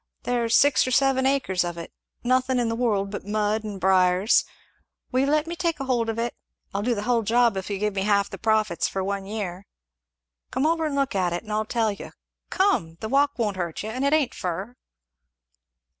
There's 0.23 0.55
six 0.55 0.87
or 0.87 0.89
seven 0.89 1.27
acres 1.27 1.63
of 1.63 1.77
it 1.77 1.93
nothin' 2.23 2.57
in 2.57 2.69
the 2.69 2.75
world 2.75 3.11
but 3.11 3.23
mud 3.23 3.63
and 3.63 3.79
briars 3.79 4.45
will 5.11 5.19
you 5.19 5.25
let 5.27 5.45
me 5.45 5.55
take 5.55 5.77
hold 5.77 6.09
of 6.09 6.17
it? 6.17 6.33
I'll 6.73 6.81
do 6.81 6.95
the 6.95 7.03
hull 7.03 7.21
job 7.21 7.55
if 7.55 7.69
you'll 7.69 7.81
give 7.81 7.93
me 7.93 8.01
half 8.01 8.27
the 8.27 8.39
profits 8.39 8.87
for 8.87 9.03
one 9.03 9.27
year. 9.27 9.67
Come 10.49 10.65
over 10.65 10.87
and 10.87 10.95
look 10.95 11.13
at 11.13 11.33
it, 11.33 11.43
and 11.43 11.51
I'll 11.51 11.65
tell 11.65 11.91
you 11.91 12.13
come! 12.49 12.97
the 12.99 13.09
walk 13.09 13.37
won't 13.37 13.57
hurt 13.57 13.83
you, 13.83 13.89
and 13.91 14.03
it 14.03 14.11
ain't 14.11 14.33
fur." 14.33 14.75